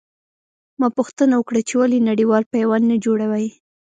[0.79, 3.47] ما پوښتنه وکړه چې ولې نړېوال پیوند نه جوړوي.